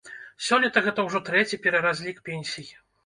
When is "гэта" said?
0.87-1.05